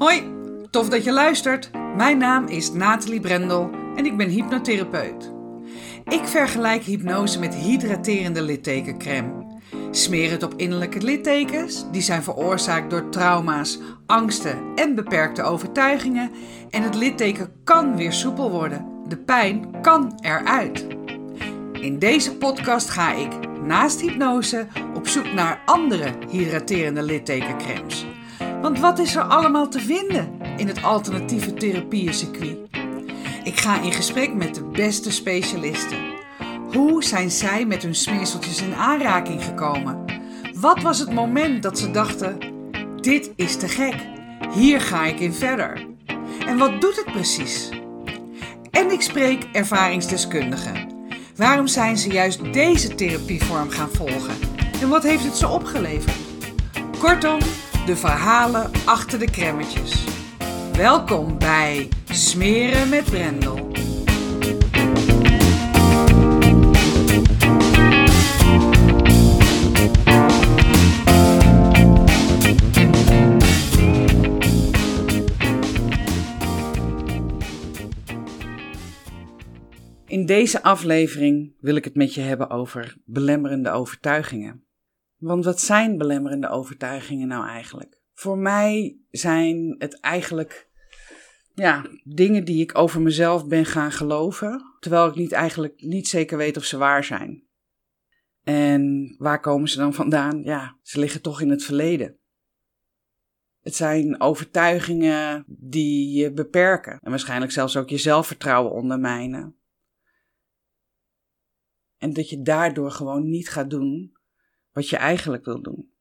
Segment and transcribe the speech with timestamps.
[0.00, 0.22] Hoi,
[0.70, 1.70] tof dat je luistert.
[1.96, 5.32] Mijn naam is Nathalie Brendel en ik ben hypnotherapeut.
[6.04, 9.60] Ik vergelijk hypnose met hydraterende littekencrème.
[9.90, 16.30] Smeer het op innerlijke littekens, die zijn veroorzaakt door trauma's, angsten en beperkte overtuigingen.
[16.70, 18.86] En het litteken kan weer soepel worden.
[19.08, 20.86] De pijn kan eruit.
[21.72, 28.06] In deze podcast ga ik, naast hypnose, op zoek naar andere hydraterende littekencremes.
[28.60, 32.58] Want wat is er allemaal te vinden in het alternatieve therapieëncircuit?
[33.44, 35.98] Ik ga in gesprek met de beste specialisten.
[36.72, 40.04] Hoe zijn zij met hun smeerseltjes in aanraking gekomen?
[40.54, 42.38] Wat was het moment dat ze dachten:
[42.96, 43.94] dit is te gek,
[44.52, 45.86] hier ga ik in verder?
[46.46, 47.68] En wat doet het precies?
[48.70, 50.88] En ik spreek ervaringsdeskundigen.
[51.36, 54.36] Waarom zijn ze juist deze therapievorm gaan volgen?
[54.80, 56.16] En wat heeft het ze opgeleverd?
[56.98, 57.38] Kortom,
[57.86, 60.04] de verhalen achter de kremmetjes.
[60.72, 63.68] Welkom bij Smeren met Brendel.
[80.06, 84.64] In deze aflevering wil ik het met je hebben over belemmerende overtuigingen.
[85.20, 88.00] Want wat zijn belemmerende overtuigingen nou eigenlijk?
[88.14, 90.68] Voor mij zijn het eigenlijk
[91.54, 96.36] ja, dingen die ik over mezelf ben gaan geloven, terwijl ik niet eigenlijk niet zeker
[96.36, 97.42] weet of ze waar zijn.
[98.42, 100.42] En waar komen ze dan vandaan?
[100.42, 102.18] Ja, ze liggen toch in het verleden.
[103.60, 109.56] Het zijn overtuigingen die je beperken en waarschijnlijk zelfs ook je zelfvertrouwen ondermijnen.
[111.98, 114.18] En dat je daardoor gewoon niet gaat doen
[114.72, 115.92] wat je eigenlijk wil doen.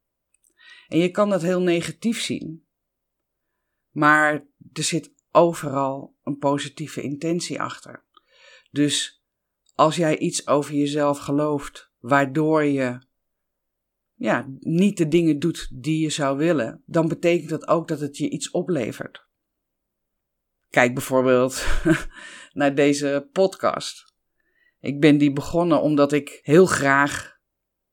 [0.88, 2.67] En je kan dat heel negatief zien,
[3.89, 4.34] maar
[4.73, 8.06] er zit overal een positieve intentie achter.
[8.72, 9.23] Dus
[9.76, 13.08] als jij iets over jezelf gelooft, waardoor je
[14.14, 18.17] ja, niet de dingen doet die je zou willen, dan betekent dat ook dat het
[18.17, 19.27] je iets oplevert.
[20.70, 21.65] Kijk bijvoorbeeld
[22.54, 24.14] naar deze podcast.
[24.80, 27.39] Ik ben die begonnen omdat ik heel graag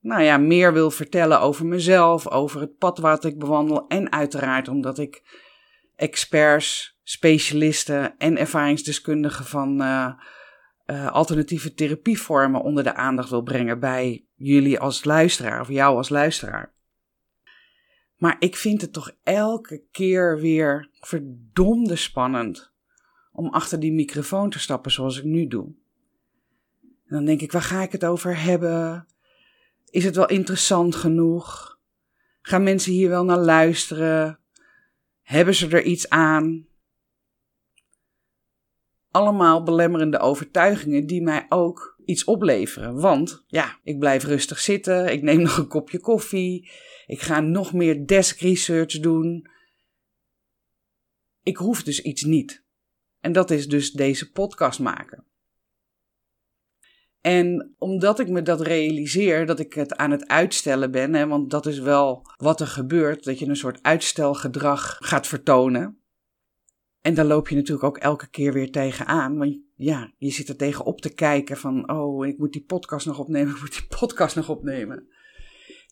[0.07, 3.87] nou ja, meer wil vertellen over mezelf, over het pad wat ik bewandel.
[3.87, 5.23] En uiteraard omdat ik
[5.97, 10.13] experts, specialisten en ervaringsdeskundigen van uh,
[10.87, 16.09] uh, alternatieve therapievormen onder de aandacht wil brengen bij jullie als luisteraar of jou als
[16.09, 16.75] luisteraar.
[18.17, 22.73] Maar ik vind het toch elke keer weer verdomde spannend
[23.33, 25.75] om achter die microfoon te stappen zoals ik nu doe.
[26.83, 29.07] En dan denk ik, waar ga ik het over hebben?
[29.97, 31.79] Is het wel interessant genoeg?
[32.43, 34.39] Gaan mensen hier wel naar luisteren?
[35.23, 36.67] Hebben ze er iets aan?
[39.11, 43.01] Allemaal belemmerende overtuigingen die mij ook iets opleveren.
[43.01, 46.71] Want ja, ik blijf rustig zitten, ik neem nog een kopje koffie,
[47.07, 49.49] ik ga nog meer desk research doen.
[51.43, 52.65] Ik hoef dus iets niet.
[53.21, 55.25] En dat is dus deze podcast maken.
[57.27, 61.51] En omdat ik me dat realiseer, dat ik het aan het uitstellen ben, hè, want
[61.51, 66.01] dat is wel wat er gebeurt, dat je een soort uitstelgedrag gaat vertonen.
[67.01, 69.37] En daar loop je natuurlijk ook elke keer weer tegenaan.
[69.37, 73.07] Want ja, je zit er tegen op te kijken van, oh, ik moet die podcast
[73.07, 75.09] nog opnemen, ik moet die podcast nog opnemen.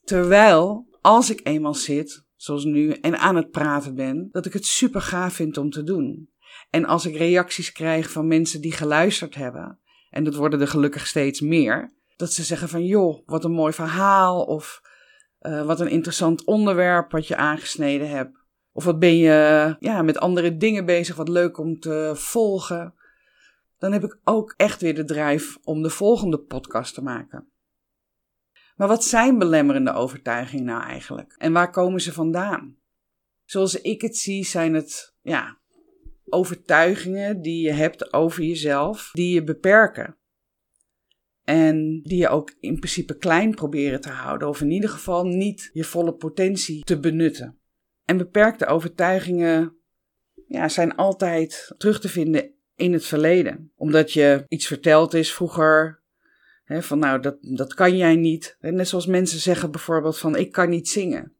[0.04, 4.66] Terwijl, als ik eenmaal zit, zoals nu, en aan het praten ben, dat ik het
[4.66, 6.30] super gaaf vind om te doen.
[6.70, 9.78] En als ik reacties krijg van mensen die geluisterd hebben,
[10.14, 13.72] en dat worden er gelukkig steeds meer, dat ze zeggen van joh, wat een mooi
[13.72, 14.82] verhaal of
[15.40, 18.38] uh, wat een interessant onderwerp wat je aangesneden hebt.
[18.72, 22.94] Of wat ben je ja, met andere dingen bezig, wat leuk om te volgen.
[23.78, 27.48] Dan heb ik ook echt weer de drijf om de volgende podcast te maken.
[28.76, 31.34] Maar wat zijn belemmerende overtuigingen nou eigenlijk?
[31.38, 32.76] En waar komen ze vandaan?
[33.44, 35.58] Zoals ik het zie, zijn het ja,
[36.28, 40.16] overtuigingen die je hebt over jezelf, die je beperken.
[41.44, 45.70] En die je ook in principe klein proberen te houden, of in ieder geval niet
[45.72, 47.58] je volle potentie te benutten.
[48.04, 49.76] En beperkte overtuigingen
[50.48, 53.72] ja, zijn altijd terug te vinden in het verleden.
[53.76, 56.02] Omdat je iets verteld is vroeger,
[56.64, 58.56] hè, van nou, dat, dat kan jij niet.
[58.60, 61.32] net zoals mensen zeggen bijvoorbeeld van ik kan niet zingen.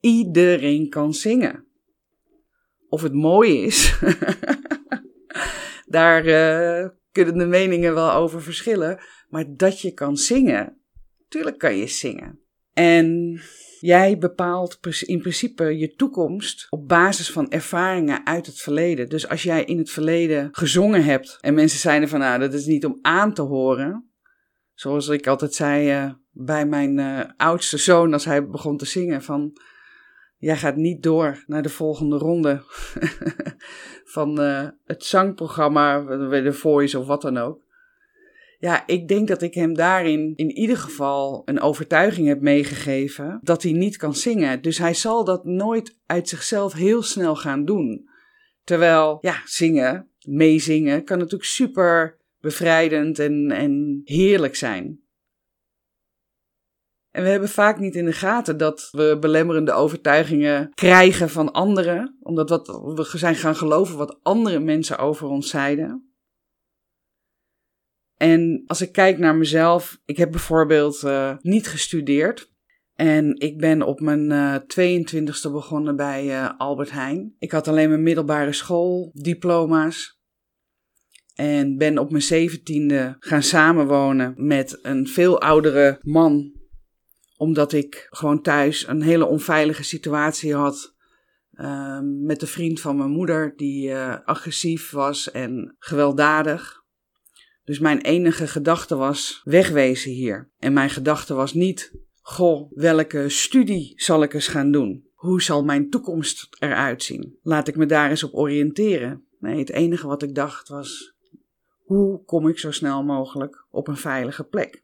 [0.00, 1.66] Iedereen kan zingen.
[2.92, 3.98] Of het mooi is,
[5.86, 9.00] daar uh, kunnen de meningen wel over verschillen.
[9.28, 10.80] Maar dat je kan zingen,
[11.28, 12.40] tuurlijk kan je zingen.
[12.72, 13.40] En
[13.80, 19.08] jij bepaalt in principe je toekomst op basis van ervaringen uit het verleden.
[19.08, 22.66] Dus als jij in het verleden gezongen hebt en mensen zeiden van nou, dat is
[22.66, 24.10] niet om aan te horen.
[24.74, 29.22] Zoals ik altijd zei uh, bij mijn uh, oudste zoon als hij begon te zingen
[29.22, 29.52] van
[30.42, 32.62] jij gaat niet door naar de volgende ronde
[34.14, 37.60] van uh, het zangprogramma, de Voice of wat dan ook.
[38.58, 43.62] Ja, ik denk dat ik hem daarin in ieder geval een overtuiging heb meegegeven dat
[43.62, 44.62] hij niet kan zingen.
[44.62, 48.08] Dus hij zal dat nooit uit zichzelf heel snel gaan doen.
[48.64, 55.01] Terwijl, ja, zingen, meezingen, kan natuurlijk super bevrijdend en, en heerlijk zijn.
[57.12, 62.16] En we hebben vaak niet in de gaten dat we belemmerende overtuigingen krijgen van anderen,
[62.20, 66.12] omdat wat, we zijn gaan geloven wat andere mensen over ons zeiden.
[68.16, 72.50] En als ik kijk naar mezelf, ik heb bijvoorbeeld uh, niet gestudeerd.
[72.94, 74.62] En ik ben op mijn uh, eh,
[75.06, 77.34] 22e begonnen bij uh, Albert Heijn.
[77.38, 80.20] Ik had alleen mijn middelbare schooldiploma's.
[81.34, 86.61] En ben op mijn 17e gaan samenwonen met een veel oudere man.
[87.42, 90.94] Omdat ik gewoon thuis een hele onveilige situatie had.
[91.52, 93.94] Uh, met de vriend van mijn moeder, die
[94.24, 96.82] agressief was en gewelddadig.
[97.64, 100.50] Dus mijn enige gedachte was wegwezen hier.
[100.58, 105.06] En mijn gedachte was niet, goh, welke studie zal ik eens gaan doen?
[105.14, 107.38] Hoe zal mijn toekomst eruit zien?
[107.42, 109.26] Laat ik me daar eens op oriënteren.
[109.38, 111.14] Nee, het enige wat ik dacht was,
[111.84, 114.81] hoe kom ik zo snel mogelijk op een veilige plek?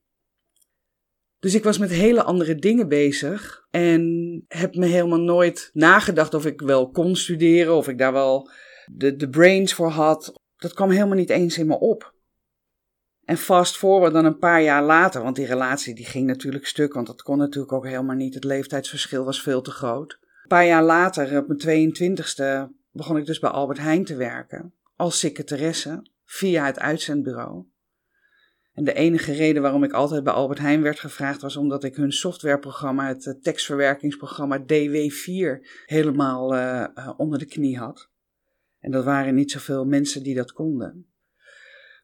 [1.40, 6.46] Dus ik was met hele andere dingen bezig en heb me helemaal nooit nagedacht of
[6.46, 8.50] ik wel kon studeren, of ik daar wel
[8.86, 10.32] de, brains voor had.
[10.56, 12.14] Dat kwam helemaal niet eens in me op.
[13.24, 16.92] En fast forward dan een paar jaar later, want die relatie die ging natuurlijk stuk,
[16.92, 18.34] want dat kon natuurlijk ook helemaal niet.
[18.34, 20.18] Het leeftijdsverschil was veel te groot.
[20.22, 24.74] Een paar jaar later, op mijn 22e, begon ik dus bij Albert Heijn te werken.
[24.96, 27.64] Als secretaresse, via het uitzendbureau.
[28.78, 31.96] En de enige reden waarom ik altijd bij Albert Heijn werd gevraagd was omdat ik
[31.96, 38.10] hun softwareprogramma, het eh, tekstverwerkingsprogramma DW4, helemaal uh, onder de knie had.
[38.80, 41.06] En dat waren niet zoveel mensen die dat konden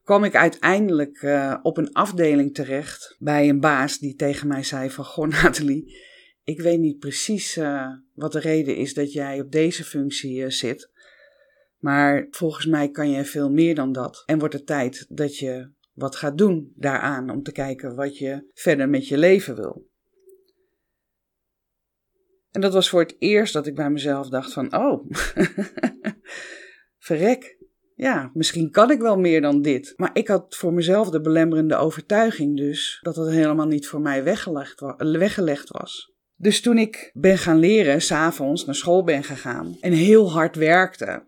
[0.03, 1.27] kwam ik uiteindelijk
[1.63, 5.97] op een afdeling terecht bij een baas die tegen mij zei van, goh Nathalie,
[6.45, 7.61] ik weet niet precies
[8.15, 10.91] wat de reden is dat jij op deze functie zit,
[11.79, 15.74] maar volgens mij kan je veel meer dan dat en wordt het tijd dat je
[15.95, 19.89] wat gaat doen daaraan om te kijken wat je verder met je leven wil.
[22.51, 25.11] En dat was voor het eerst dat ik bij mezelf dacht van, oh,
[27.09, 27.59] verrek,
[27.95, 29.93] ja, misschien kan ik wel meer dan dit.
[29.97, 34.25] Maar ik had voor mezelf de belemmerende overtuiging dus dat het helemaal niet voor mij
[34.25, 36.13] weggelegd, weggelegd was.
[36.37, 41.27] Dus toen ik ben gaan leren, s'avonds naar school ben gegaan en heel hard werkte.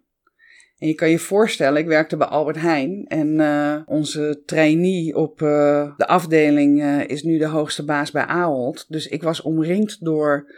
[0.78, 5.40] En je kan je voorstellen, ik werkte bij Albert Heijn en uh, onze trainee op
[5.40, 8.84] uh, de afdeling uh, is nu de hoogste baas bij Ahold.
[8.88, 10.55] Dus ik was omringd door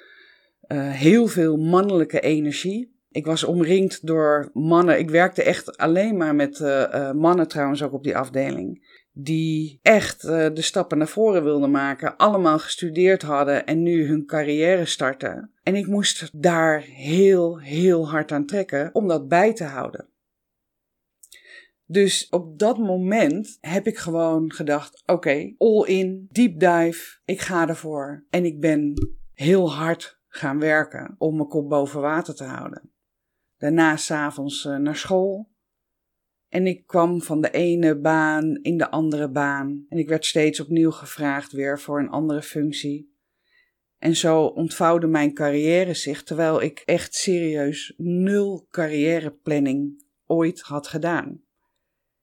[0.74, 2.96] heel veel mannelijke energie.
[3.10, 4.98] Ik was omringd door mannen.
[4.98, 6.60] Ik werkte echt alleen maar met
[7.14, 8.97] mannen trouwens ook op die afdeling.
[9.20, 12.16] Die echt uh, de stappen naar voren wilden maken.
[12.16, 15.52] Allemaal gestudeerd hadden en nu hun carrière starten.
[15.62, 20.08] En ik moest daar heel, heel hard aan trekken om dat bij te houden.
[21.84, 27.68] Dus op dat moment heb ik gewoon gedacht: oké, all in, deep dive, ik ga
[27.68, 28.26] ervoor.
[28.30, 28.94] En ik ben
[29.32, 32.92] heel hard gaan werken om mijn kop boven water te houden.
[33.56, 35.50] Daarna s'avonds uh, naar school.
[36.48, 39.84] En ik kwam van de ene baan in de andere baan.
[39.88, 43.16] En ik werd steeds opnieuw gevraagd weer voor een andere functie.
[43.98, 51.42] En zo ontvouwde mijn carrière zich, terwijl ik echt serieus nul carrièreplanning ooit had gedaan.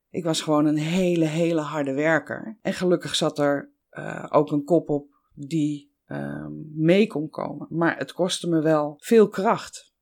[0.09, 2.57] Ik was gewoon een hele, hele harde werker.
[2.61, 7.67] En gelukkig zat er uh, ook een kop op die uh, mee kon komen.
[7.69, 9.93] Maar het kostte me wel veel kracht.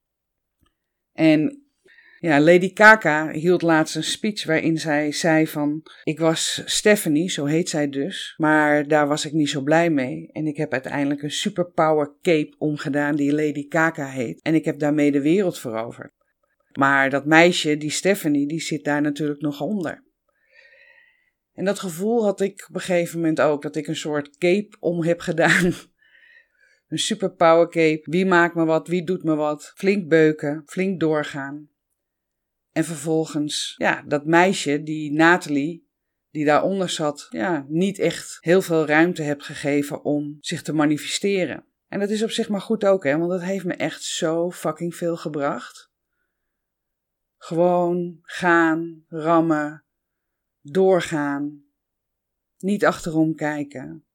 [1.12, 1.63] En
[2.30, 5.84] ja, Lady Kaka hield laatst een speech waarin zij zei van...
[6.04, 10.30] Ik was Stephanie, zo heet zij dus, maar daar was ik niet zo blij mee.
[10.32, 14.42] En ik heb uiteindelijk een superpower cape omgedaan die Lady Kaka heet.
[14.42, 16.12] En ik heb daarmee de wereld veroverd.
[16.74, 20.04] Maar dat meisje, die Stephanie, die zit daar natuurlijk nog onder.
[21.54, 24.78] En dat gevoel had ik op een gegeven moment ook, dat ik een soort cape
[24.80, 25.74] om heb gedaan
[26.90, 28.02] een superpower cape.
[28.04, 28.88] Wie maakt me wat?
[28.88, 29.72] Wie doet me wat?
[29.76, 31.72] Flink beuken, flink doorgaan.
[32.74, 35.88] En vervolgens, ja, dat meisje, die Natalie,
[36.30, 41.66] die daaronder zat, ja, niet echt heel veel ruimte heb gegeven om zich te manifesteren.
[41.88, 44.52] En dat is op zich maar goed ook, hè, want dat heeft me echt zo
[44.52, 45.92] fucking veel gebracht.
[47.38, 49.86] Gewoon gaan, rammen,
[50.62, 51.64] doorgaan,
[52.58, 54.06] niet achterom kijken.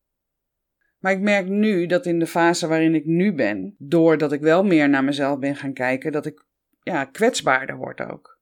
[0.98, 4.64] Maar ik merk nu dat in de fase waarin ik nu ben, doordat ik wel
[4.64, 6.46] meer naar mezelf ben gaan kijken, dat ik
[6.82, 8.37] ja, kwetsbaarder word ook.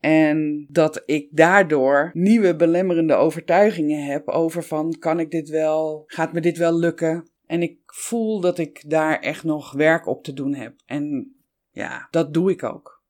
[0.00, 6.32] En dat ik daardoor nieuwe belemmerende overtuigingen heb over van kan ik dit wel, gaat
[6.32, 7.30] me dit wel lukken?
[7.46, 10.74] En ik voel dat ik daar echt nog werk op te doen heb.
[10.86, 11.34] En
[11.70, 13.02] ja, dat doe ik ook.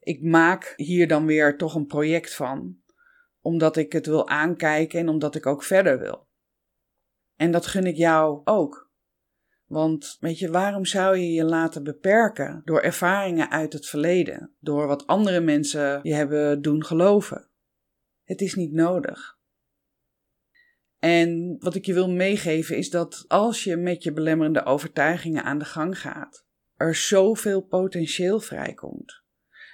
[0.00, 2.76] Ik maak hier dan weer toch een project van,
[3.40, 6.26] omdat ik het wil aankijken en omdat ik ook verder wil.
[7.36, 8.83] En dat gun ik jou ook.
[9.66, 14.86] Want weet je, waarom zou je je laten beperken door ervaringen uit het verleden, door
[14.86, 17.48] wat andere mensen je hebben doen geloven?
[18.24, 19.38] Het is niet nodig.
[20.98, 25.58] En wat ik je wil meegeven is dat als je met je belemmerende overtuigingen aan
[25.58, 29.22] de gang gaat, er zoveel potentieel vrijkomt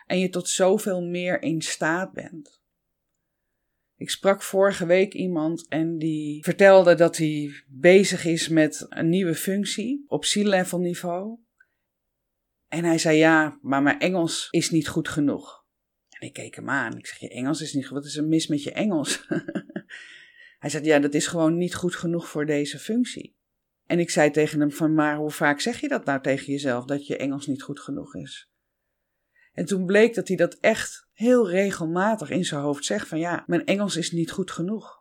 [0.06, 2.59] en je tot zoveel meer in staat bent.
[4.00, 9.34] Ik sprak vorige week iemand en die vertelde dat hij bezig is met een nieuwe
[9.34, 11.38] functie op C-level niveau.
[12.68, 15.64] En hij zei ja, maar mijn Engels is niet goed genoeg.
[16.08, 16.98] En ik keek hem aan.
[16.98, 17.96] Ik zeg, je Engels is niet goed.
[17.96, 19.26] Wat is er mis met je Engels?
[20.62, 23.36] hij zei, ja, dat is gewoon niet goed genoeg voor deze functie.
[23.86, 26.84] En ik zei tegen hem van, maar hoe vaak zeg je dat nou tegen jezelf,
[26.84, 28.49] dat je Engels niet goed genoeg is?
[29.52, 33.44] En toen bleek dat hij dat echt heel regelmatig in zijn hoofd zegt: van ja,
[33.46, 34.98] mijn Engels is niet goed genoeg.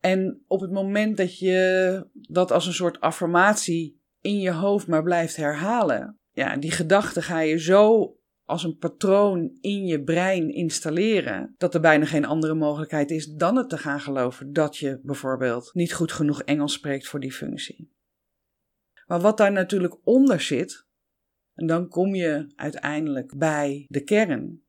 [0.00, 5.02] En op het moment dat je dat als een soort affirmatie in je hoofd maar
[5.02, 8.12] blijft herhalen, ja, die gedachte ga je zo
[8.44, 13.56] als een patroon in je brein installeren, dat er bijna geen andere mogelijkheid is dan
[13.56, 17.92] het te gaan geloven dat je bijvoorbeeld niet goed genoeg Engels spreekt voor die functie.
[19.06, 20.87] Maar wat daar natuurlijk onder zit,
[21.58, 24.64] en dan kom je uiteindelijk bij de kern.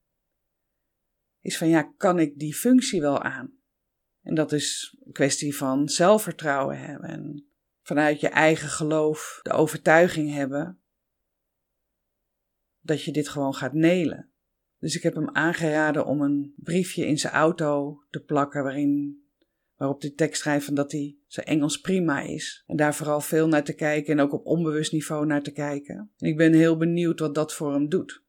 [1.42, 3.58] Is van ja, kan ik die functie wel aan?
[4.22, 7.50] En dat is een kwestie van zelfvertrouwen hebben en
[7.82, 10.82] vanuit je eigen geloof de overtuiging hebben
[12.80, 14.32] dat je dit gewoon gaat nelen.
[14.78, 19.19] Dus ik heb hem aangeraden om een briefje in zijn auto te plakken waarin
[19.80, 22.64] waarop die tekst schrijft dat hij zijn Engels prima is.
[22.68, 26.12] En daar vooral veel naar te kijken en ook op onbewust niveau naar te kijken.
[26.18, 28.24] En ik ben heel benieuwd wat dat voor hem doet.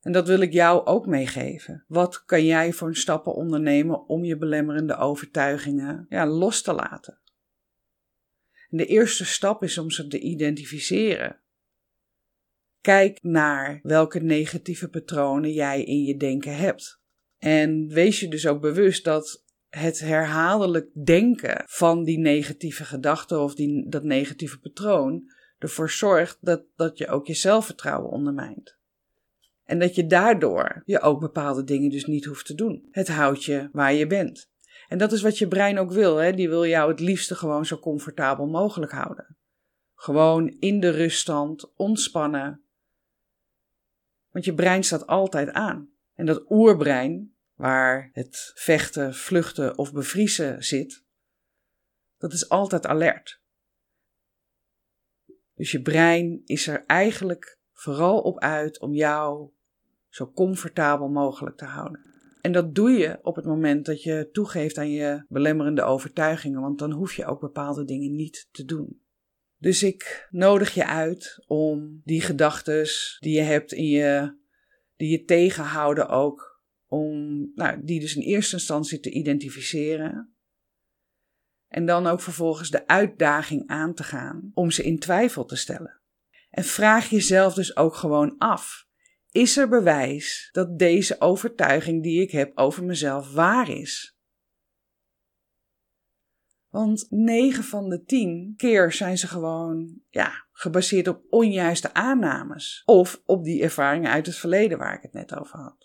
[0.00, 1.84] En dat wil ik jou ook meegeven.
[1.88, 7.18] Wat kan jij voor stappen ondernemen om je belemmerende overtuigingen ja, los te laten?
[8.68, 11.40] En de eerste stap is om ze te identificeren.
[12.80, 17.00] Kijk naar welke negatieve patronen jij in je denken hebt.
[17.38, 23.54] En wees je dus ook bewust dat het herhaaldelijk denken van die negatieve gedachten of
[23.54, 28.78] die, dat negatieve patroon ervoor zorgt dat, dat je ook je zelfvertrouwen ondermijnt.
[29.64, 32.88] En dat je daardoor je ook bepaalde dingen dus niet hoeft te doen.
[32.90, 34.50] Het houdt je waar je bent.
[34.88, 36.16] En dat is wat je brein ook wil.
[36.16, 36.32] Hè?
[36.32, 39.36] Die wil jou het liefste gewoon zo comfortabel mogelijk houden.
[39.94, 42.62] Gewoon in de ruststand, ontspannen.
[44.30, 45.90] Want je brein staat altijd aan.
[46.14, 51.04] En dat oerbrein, waar het vechten, vluchten of bevriezen zit,
[52.18, 53.40] dat is altijd alert.
[55.54, 59.50] Dus je brein is er eigenlijk vooral op uit om jou
[60.08, 62.00] zo comfortabel mogelijk te houden.
[62.40, 66.78] En dat doe je op het moment dat je toegeeft aan je belemmerende overtuigingen, want
[66.78, 69.02] dan hoef je ook bepaalde dingen niet te doen.
[69.56, 72.86] Dus ik nodig je uit om die gedachten
[73.18, 74.38] die je hebt in je,
[74.96, 76.49] die je tegenhouden ook
[76.90, 80.34] om nou, die dus in eerste instantie te identificeren.
[81.68, 86.00] En dan ook vervolgens de uitdaging aan te gaan om ze in twijfel te stellen.
[86.50, 88.86] En vraag jezelf dus ook gewoon af:
[89.30, 94.18] is er bewijs dat deze overtuiging die ik heb over mezelf waar is?
[96.68, 103.22] Want 9 van de 10 keer zijn ze gewoon ja, gebaseerd op onjuiste aannames of
[103.24, 105.79] op die ervaringen uit het verleden waar ik het net over had.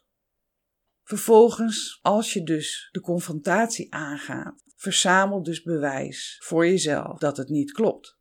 [1.07, 7.71] Vervolgens, als je dus de confrontatie aangaat, verzamel dus bewijs voor jezelf dat het niet
[7.71, 8.17] klopt.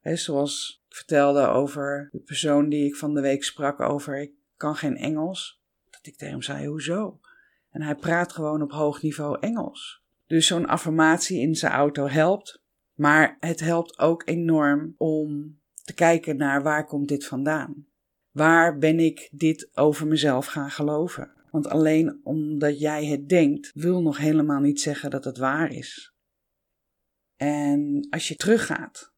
[0.00, 4.32] He, zoals ik vertelde over de persoon die ik van de week sprak over ik
[4.56, 5.62] kan geen Engels.
[5.90, 7.20] Dat ik tegen hem zei, hoezo?
[7.70, 10.02] En hij praat gewoon op hoog niveau Engels.
[10.26, 12.62] Dus zo'n affirmatie in zijn auto helpt.
[12.94, 17.86] Maar het helpt ook enorm om te kijken naar waar komt dit vandaan?
[18.30, 21.38] Waar ben ik dit over mezelf gaan geloven?
[21.50, 26.14] Want alleen omdat jij het denkt, wil nog helemaal niet zeggen dat het waar is.
[27.36, 29.12] En als je teruggaat,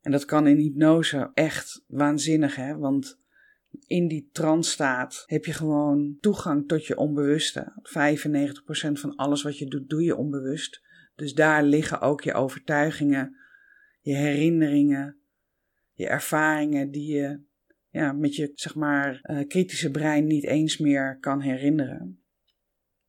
[0.00, 2.76] en dat kan in hypnose echt waanzinnig, hè?
[2.76, 3.18] Want
[3.86, 7.72] in die trance-staat heb je gewoon toegang tot je onbewuste.
[7.82, 10.80] 95% van alles wat je doet, doe je onbewust.
[11.14, 13.36] Dus daar liggen ook je overtuigingen,
[14.00, 15.20] je herinneringen,
[15.92, 17.48] je ervaringen die je
[17.90, 22.22] ja, met je zeg maar uh, kritische brein niet eens meer kan herinneren.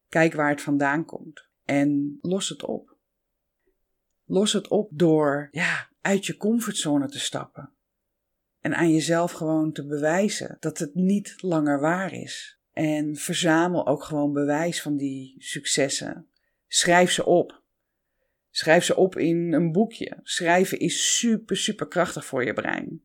[0.10, 2.98] Kijk waar het vandaan komt en los het op.
[4.26, 7.74] Los het op door ja, uit je comfortzone te stappen.
[8.60, 12.60] En aan jezelf gewoon te bewijzen dat het niet langer waar is.
[12.74, 16.28] En verzamel ook gewoon bewijs van die successen.
[16.68, 17.64] Schrijf ze op.
[18.50, 20.20] Schrijf ze op in een boekje.
[20.24, 23.02] Schrijven is super, super krachtig voor je brein.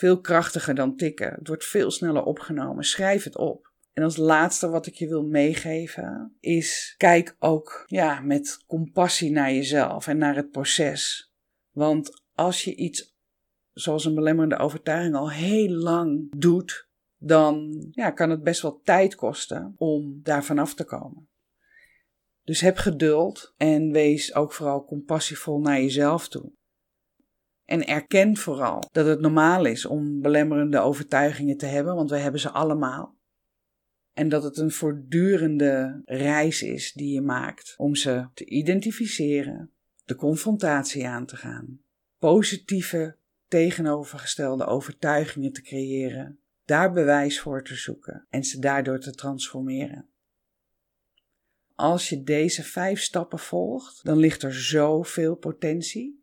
[0.00, 1.32] Veel krachtiger dan tikken.
[1.32, 2.84] Het wordt veel sneller opgenomen.
[2.84, 3.72] Schrijf het op.
[3.92, 9.52] En als laatste wat ik je wil meegeven is: kijk ook ja, met compassie naar
[9.52, 11.32] jezelf en naar het proces.
[11.70, 13.16] Want als je iets
[13.72, 19.14] zoals een belemmerende overtuiging al heel lang doet, dan ja, kan het best wel tijd
[19.14, 21.28] kosten om daar vanaf te komen.
[22.44, 26.52] Dus heb geduld en wees ook vooral compassievol naar jezelf toe.
[27.70, 32.40] En erken vooral dat het normaal is om belemmerende overtuigingen te hebben, want we hebben
[32.40, 33.16] ze allemaal.
[34.12, 39.70] En dat het een voortdurende reis is die je maakt om ze te identificeren,
[40.04, 41.80] de confrontatie aan te gaan,
[42.18, 43.16] positieve
[43.48, 50.08] tegenovergestelde overtuigingen te creëren, daar bewijs voor te zoeken en ze daardoor te transformeren.
[51.74, 56.19] Als je deze vijf stappen volgt, dan ligt er zoveel potentie.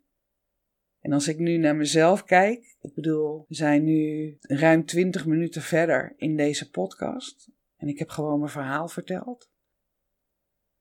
[1.07, 5.61] En als ik nu naar mezelf kijk, ik bedoel, we zijn nu ruim 20 minuten
[5.61, 9.51] verder in deze podcast en ik heb gewoon mijn verhaal verteld.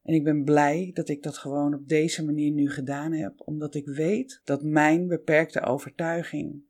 [0.02, 3.74] En ik ben blij dat ik dat gewoon op deze manier nu gedaan heb, omdat
[3.74, 6.64] ik weet dat mijn beperkte overtuiging,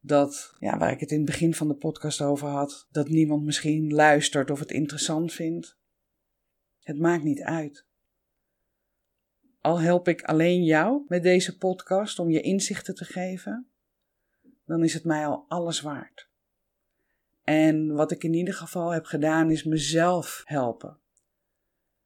[0.00, 3.44] dat, ja, waar ik het in het begin van de podcast over had, dat niemand
[3.44, 5.78] misschien luistert of het interessant vindt,
[6.82, 7.86] het maakt niet uit.
[9.66, 13.66] Al help ik alleen jou met deze podcast om je inzichten te geven,
[14.64, 16.28] dan is het mij al alles waard.
[17.44, 20.98] En wat ik in ieder geval heb gedaan is mezelf helpen.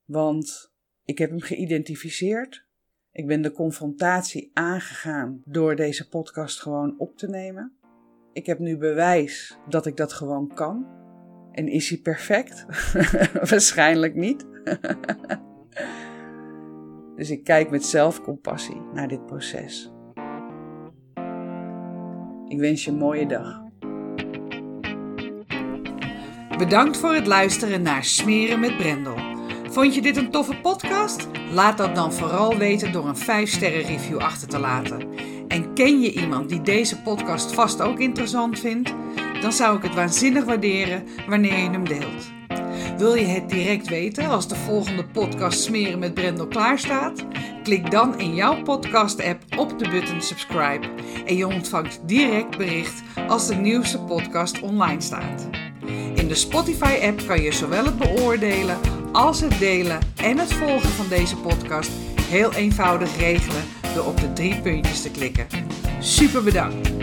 [0.04, 0.72] Want
[1.04, 2.66] ik heb hem geïdentificeerd.
[3.12, 7.72] Ik ben de confrontatie aangegaan door deze podcast gewoon op te nemen.
[8.32, 10.86] Ik heb nu bewijs dat ik dat gewoon kan.
[11.52, 12.66] En is hij perfect?
[13.50, 14.46] Waarschijnlijk niet.
[17.20, 19.90] dus ik kijk met zelfcompassie naar dit proces.
[22.48, 23.62] Ik wens je een mooie dag.
[26.58, 29.16] Bedankt voor het luisteren naar Smeren met Brendel.
[29.70, 31.28] Vond je dit een toffe podcast?
[31.52, 35.08] Laat dat dan vooral weten door een 5-sterren review achter te laten.
[35.48, 38.94] En ken je iemand die deze podcast vast ook interessant vindt?
[39.40, 42.39] Dan zou ik het waanzinnig waarderen wanneer je hem deelt.
[43.00, 47.24] Wil je het direct weten als de volgende podcast Smeren met Brendel klaar staat?
[47.62, 50.86] Klik dan in jouw podcast-app op de button subscribe
[51.26, 55.48] en je ontvangt direct bericht als de nieuwste podcast online staat.
[56.14, 58.78] In de Spotify-app kan je zowel het beoordelen
[59.12, 61.90] als het delen en het volgen van deze podcast
[62.22, 63.62] heel eenvoudig regelen
[63.94, 65.46] door op de drie puntjes te klikken.
[66.00, 66.99] Super bedankt!